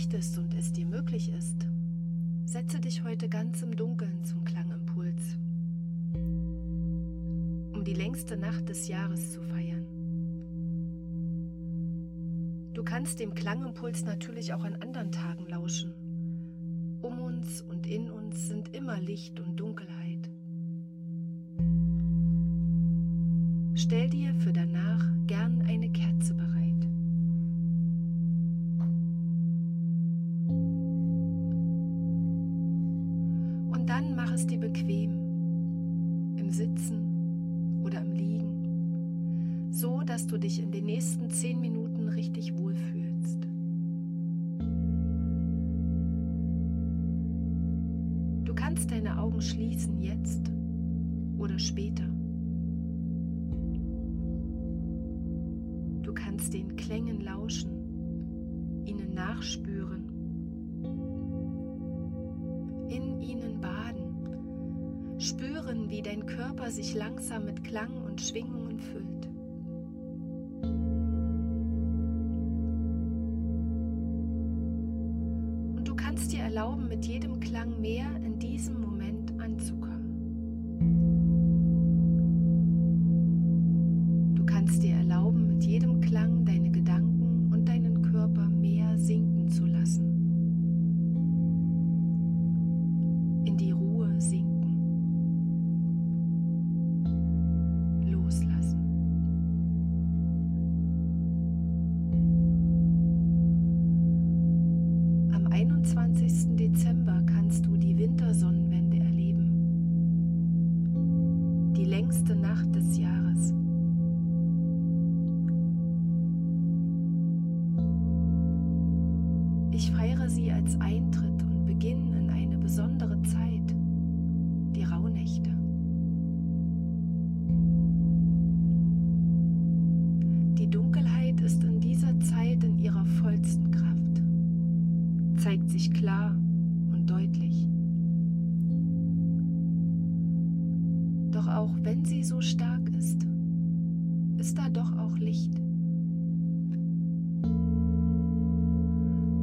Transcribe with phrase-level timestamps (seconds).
[0.00, 1.66] möchtest und es dir möglich ist,
[2.44, 5.36] setze dich heute ganz im Dunkeln zum Klangimpuls,
[7.74, 9.84] um die längste Nacht des Jahres zu feiern.
[12.72, 15.92] Du kannst dem Klangimpuls natürlich auch an anderen Tagen lauschen.
[17.02, 20.30] Um uns und in uns sind immer Licht und Dunkelheit.
[23.74, 24.89] Stell dir für danach
[48.50, 50.50] Du kannst deine Augen schließen jetzt
[51.38, 52.02] oder später.
[56.02, 60.10] Du kannst den Klängen lauschen, ihnen nachspüren
[65.20, 69.09] spüren, wie dein Körper sich langsam mit Klang und Schwingungen füllt.
[76.02, 79.89] Kannst dir erlauben, mit jedem Klang mehr in diesem Moment anzukommen.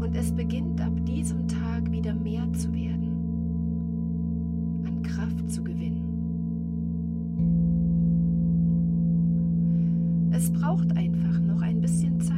[0.07, 3.11] Und es beginnt ab diesem Tag wieder mehr zu werden,
[4.85, 6.05] an Kraft zu gewinnen.
[10.31, 12.37] Es braucht einfach noch ein bisschen Zeit.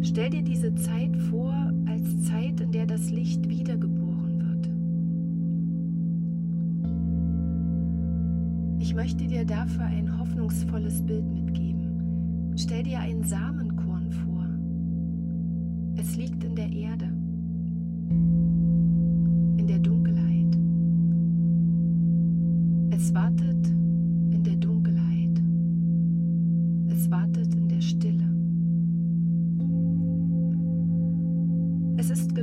[0.00, 1.52] Stell dir diese Zeit vor
[1.84, 4.70] als Zeit, in der das Licht wiedergeboren wird.
[8.80, 11.73] Ich möchte dir dafür ein hoffnungsvolles Bild mitgeben.
[12.56, 14.46] Stell dir ein Samenkorn vor.
[15.96, 17.06] Es liegt in der Erde,
[19.56, 20.56] in der Dunkelheit.
[22.90, 23.66] Es wartet
[24.30, 25.42] in der Dunkelheit.
[26.88, 28.30] Es wartet in der Stille.
[31.96, 32.34] Es ist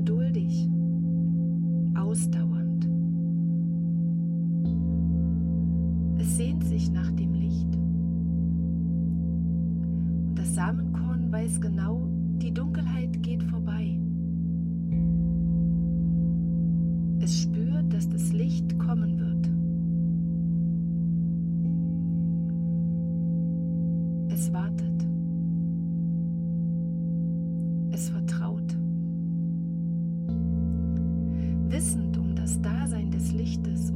[11.42, 12.08] weiß genau,
[12.40, 13.98] die Dunkelheit geht vorbei.
[17.20, 19.50] Es spürt, dass das Licht kommen wird.
[24.32, 25.08] Es wartet.
[27.92, 28.78] Es vertraut.
[31.70, 33.91] Wissend um das Dasein des Lichtes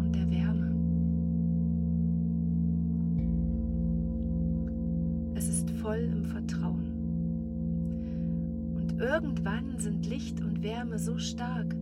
[9.15, 11.73] irgendwann sind Licht und Wärme so stark,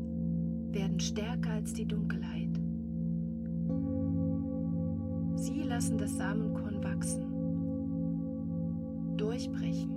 [0.72, 2.60] werden stärker als die Dunkelheit.
[5.36, 7.24] Sie lassen das Samenkorn wachsen,
[9.18, 9.90] durchbrechen.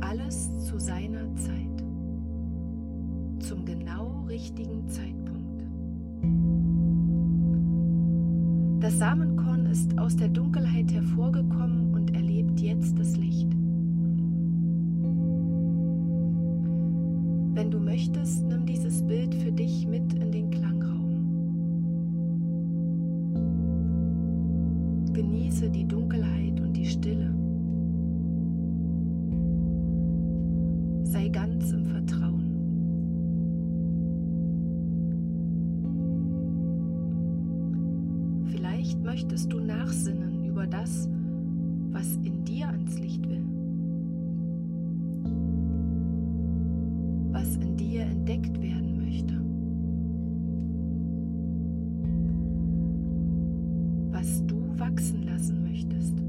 [0.00, 1.82] Alles zu seiner Zeit,
[3.38, 5.62] zum genau richtigen Zeitpunkt.
[8.80, 13.25] Das Samenkorn ist aus der Dunkelheit hervorgekommen und erlebt jetzt das Licht.
[38.86, 41.08] Vielleicht möchtest du nachsinnen über das,
[41.90, 43.42] was in dir ans Licht will,
[47.32, 49.34] was in dir entdeckt werden möchte,
[54.12, 56.25] was du wachsen lassen möchtest.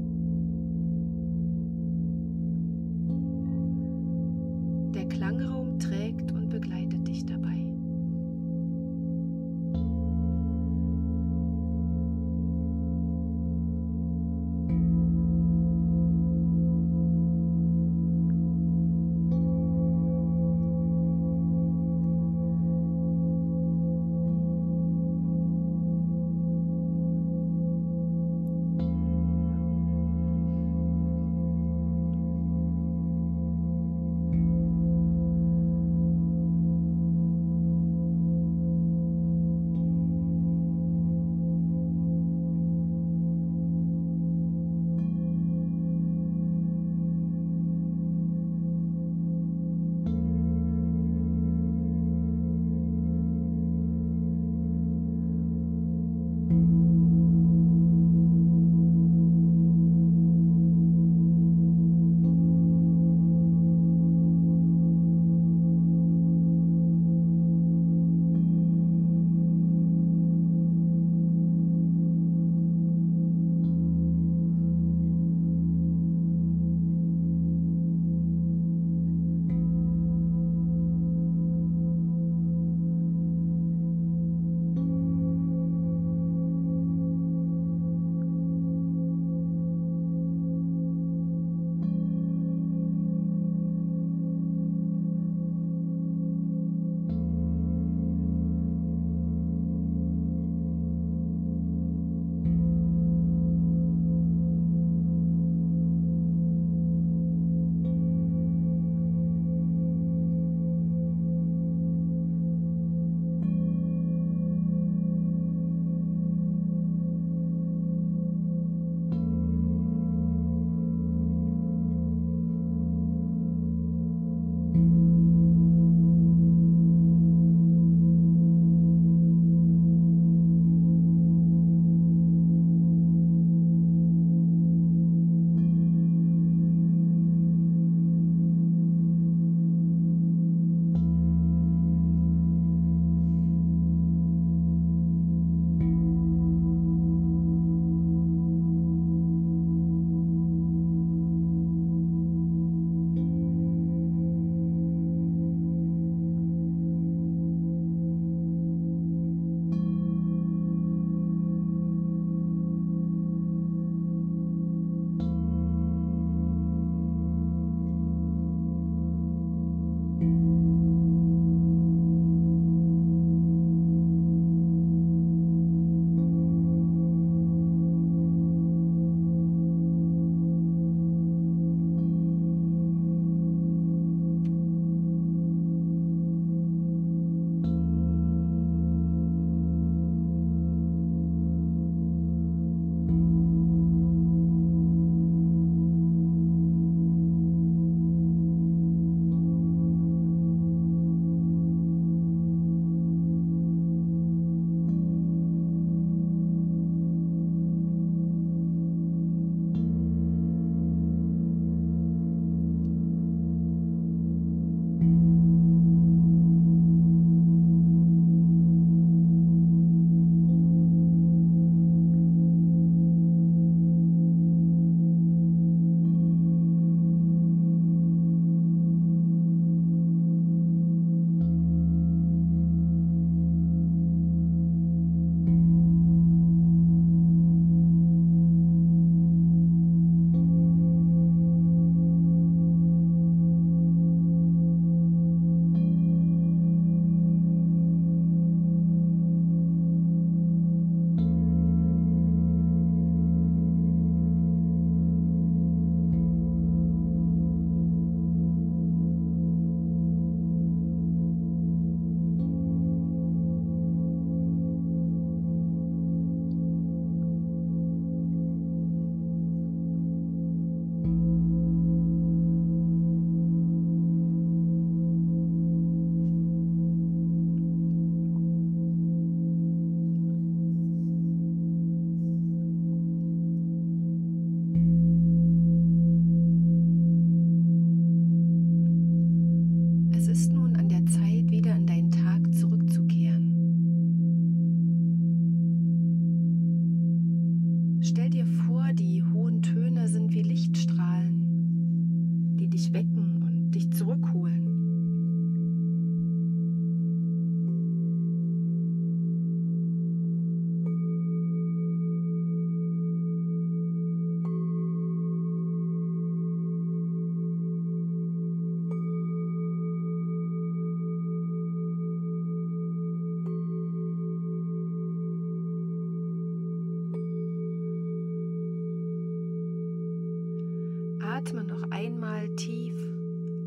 [331.48, 332.94] Atme noch einmal tief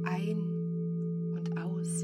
[0.04, 0.38] ein
[1.34, 2.04] und aus.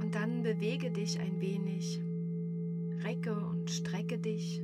[0.00, 2.00] Und dann bewege dich ein wenig,
[3.02, 4.62] recke und strecke dich.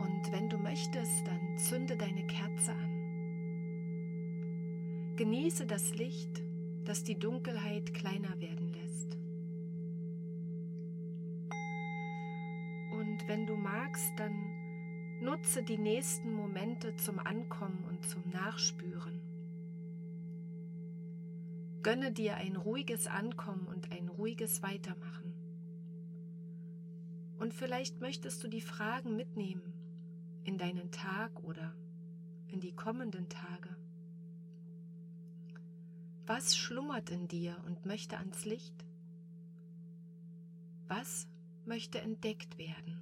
[0.00, 2.90] Und wenn du möchtest, dann zünde deine Kerze an.
[5.16, 6.42] Genieße das Licht,
[6.84, 8.61] das die Dunkelheit kleiner werden
[13.22, 19.20] Und wenn du magst, dann nutze die nächsten Momente zum Ankommen und zum Nachspüren.
[21.84, 25.34] Gönne dir ein ruhiges Ankommen und ein ruhiges Weitermachen.
[27.38, 29.72] Und vielleicht möchtest du die Fragen mitnehmen
[30.42, 31.76] in deinen Tag oder
[32.48, 33.76] in die kommenden Tage.
[36.26, 38.84] Was schlummert in dir und möchte ans Licht?
[40.88, 41.28] Was
[41.64, 43.00] möchte entdeckt werden?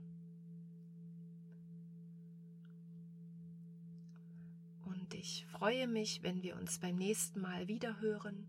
[4.84, 8.48] Und ich freue mich, wenn wir uns beim nächsten Mal wieder hören,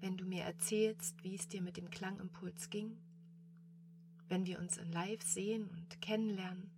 [0.00, 2.96] wenn du mir erzählst, wie es dir mit dem Klangimpuls ging,
[4.28, 6.70] wenn wir uns in Live sehen und kennenlernen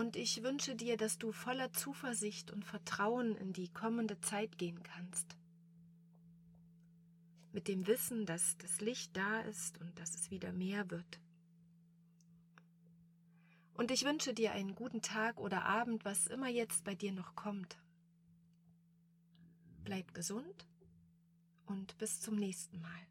[0.00, 4.82] und ich wünsche dir, dass du voller Zuversicht und Vertrauen in die kommende Zeit gehen
[4.82, 5.36] kannst.
[7.52, 11.20] Mit dem Wissen, dass das Licht da ist und dass es wieder mehr wird.
[13.80, 17.34] Und ich wünsche dir einen guten Tag oder Abend, was immer jetzt bei dir noch
[17.34, 17.78] kommt.
[19.84, 20.68] Bleib gesund
[21.64, 23.06] und bis zum nächsten Mal.